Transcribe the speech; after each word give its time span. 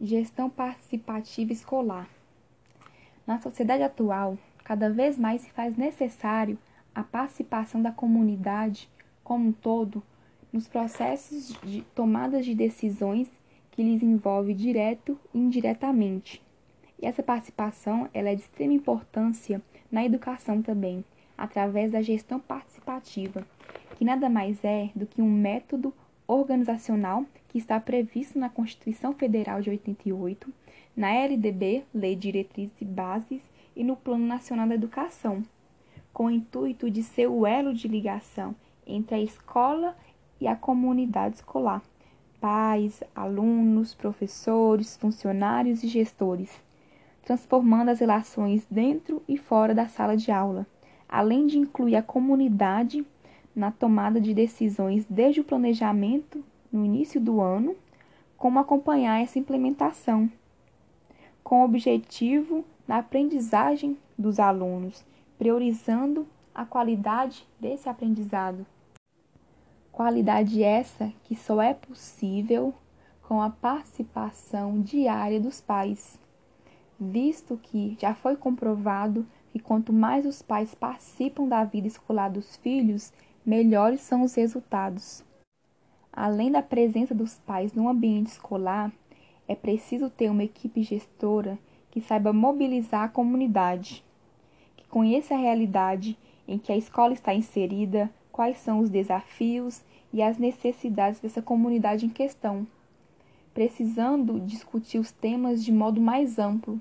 Gestão 0.00 0.48
participativa 0.48 1.52
escolar. 1.52 2.08
Na 3.26 3.40
sociedade 3.40 3.82
atual, 3.82 4.38
cada 4.62 4.88
vez 4.88 5.18
mais 5.18 5.40
se 5.40 5.50
faz 5.50 5.76
necessário 5.76 6.56
a 6.94 7.02
participação 7.02 7.82
da 7.82 7.90
comunidade 7.90 8.88
como 9.24 9.48
um 9.48 9.52
todo 9.52 10.00
nos 10.52 10.68
processos 10.68 11.52
de 11.64 11.82
tomadas 11.96 12.44
de 12.44 12.54
decisões 12.54 13.28
que 13.72 13.82
lhes 13.82 14.00
envolve 14.00 14.54
direto 14.54 15.18
e 15.34 15.38
indiretamente. 15.40 16.40
E 17.02 17.04
essa 17.04 17.22
participação 17.22 18.08
ela 18.14 18.28
é 18.28 18.36
de 18.36 18.42
extrema 18.42 18.74
importância 18.74 19.60
na 19.90 20.04
educação 20.04 20.62
também, 20.62 21.04
através 21.36 21.90
da 21.90 22.00
gestão 22.00 22.38
participativa, 22.38 23.44
que 23.96 24.04
nada 24.04 24.28
mais 24.30 24.62
é 24.62 24.90
do 24.94 25.06
que 25.06 25.20
um 25.20 25.30
método 25.30 25.92
organizacional 26.28 27.24
que 27.48 27.56
está 27.56 27.80
previsto 27.80 28.38
na 28.38 28.50
Constituição 28.50 29.14
Federal 29.14 29.62
de 29.62 29.70
88, 29.70 30.52
na 30.94 31.10
LDB, 31.10 31.84
Lei 31.94 32.14
de 32.14 32.22
Diretrizes 32.22 32.80
e 32.80 32.84
Bases, 32.84 33.42
e 33.74 33.82
no 33.82 33.96
Plano 33.96 34.26
Nacional 34.26 34.68
da 34.68 34.74
Educação, 34.74 35.42
com 36.12 36.26
o 36.26 36.30
intuito 36.30 36.90
de 36.90 37.02
ser 37.02 37.28
o 37.28 37.46
elo 37.46 37.72
de 37.72 37.88
ligação 37.88 38.54
entre 38.86 39.14
a 39.14 39.20
escola 39.20 39.96
e 40.40 40.46
a 40.46 40.56
comunidade 40.56 41.36
escolar, 41.36 41.82
pais, 42.40 43.02
alunos, 43.14 43.94
professores, 43.94 44.96
funcionários 44.96 45.82
e 45.82 45.88
gestores, 45.88 46.60
transformando 47.22 47.90
as 47.90 48.00
relações 48.00 48.66
dentro 48.70 49.22
e 49.28 49.36
fora 49.36 49.74
da 49.74 49.86
sala 49.86 50.16
de 50.16 50.30
aula, 50.30 50.66
além 51.08 51.46
de 51.46 51.58
incluir 51.58 51.96
a 51.96 52.02
comunidade 52.02 53.04
na 53.58 53.72
tomada 53.72 54.20
de 54.20 54.32
decisões 54.32 55.04
desde 55.10 55.40
o 55.40 55.44
planejamento 55.44 56.44
no 56.70 56.84
início 56.84 57.20
do 57.20 57.40
ano, 57.40 57.74
como 58.36 58.60
acompanhar 58.60 59.20
essa 59.20 59.36
implementação, 59.36 60.30
com 61.42 61.62
o 61.62 61.64
objetivo 61.64 62.64
na 62.86 62.98
aprendizagem 62.98 63.98
dos 64.16 64.38
alunos, 64.38 65.04
priorizando 65.36 66.24
a 66.54 66.64
qualidade 66.64 67.44
desse 67.58 67.88
aprendizado. 67.88 68.64
Qualidade 69.90 70.62
essa 70.62 71.12
que 71.24 71.34
só 71.34 71.60
é 71.60 71.74
possível 71.74 72.72
com 73.22 73.42
a 73.42 73.50
participação 73.50 74.80
diária 74.80 75.40
dos 75.40 75.60
pais, 75.60 76.16
visto 76.98 77.58
que 77.60 77.96
já 78.00 78.14
foi 78.14 78.36
comprovado 78.36 79.26
que 79.50 79.58
quanto 79.58 79.92
mais 79.92 80.24
os 80.24 80.42
pais 80.42 80.76
participam 80.76 81.48
da 81.48 81.64
vida 81.64 81.88
escolar 81.88 82.28
dos 82.28 82.56
filhos, 82.56 83.12
melhores 83.48 84.02
são 84.02 84.24
os 84.24 84.34
resultados. 84.34 85.24
Além 86.12 86.52
da 86.52 86.60
presença 86.60 87.14
dos 87.14 87.36
pais 87.38 87.72
no 87.72 87.88
ambiente 87.88 88.26
escolar, 88.26 88.92
é 89.48 89.54
preciso 89.54 90.10
ter 90.10 90.30
uma 90.30 90.44
equipe 90.44 90.82
gestora 90.82 91.58
que 91.90 91.98
saiba 91.98 92.30
mobilizar 92.30 93.04
a 93.04 93.08
comunidade, 93.08 94.04
que 94.76 94.86
conheça 94.86 95.34
a 95.34 95.38
realidade 95.38 96.18
em 96.46 96.58
que 96.58 96.70
a 96.70 96.76
escola 96.76 97.14
está 97.14 97.32
inserida, 97.32 98.10
quais 98.30 98.58
são 98.58 98.80
os 98.80 98.90
desafios 98.90 99.82
e 100.12 100.20
as 100.20 100.36
necessidades 100.36 101.18
dessa 101.18 101.40
comunidade 101.40 102.04
em 102.04 102.10
questão, 102.10 102.66
precisando 103.54 104.38
discutir 104.40 104.98
os 104.98 105.10
temas 105.10 105.64
de 105.64 105.72
modo 105.72 106.02
mais 106.02 106.38
amplo, 106.38 106.78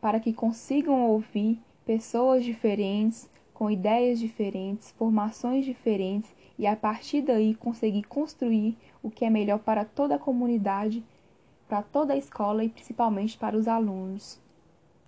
para 0.00 0.18
que 0.18 0.32
consigam 0.32 1.10
ouvir 1.10 1.60
pessoas 1.84 2.42
diferentes, 2.42 3.28
com 3.56 3.70
ideias 3.70 4.18
diferentes, 4.18 4.90
formações 4.98 5.64
diferentes 5.64 6.30
e 6.58 6.66
a 6.66 6.76
partir 6.76 7.22
daí 7.22 7.54
conseguir 7.54 8.02
construir 8.02 8.76
o 9.02 9.10
que 9.10 9.24
é 9.24 9.30
melhor 9.30 9.60
para 9.60 9.82
toda 9.82 10.16
a 10.16 10.18
comunidade, 10.18 11.02
para 11.66 11.80
toda 11.80 12.12
a 12.12 12.18
escola 12.18 12.62
e 12.62 12.68
principalmente 12.68 13.38
para 13.38 13.56
os 13.56 13.66
alunos. 13.66 14.38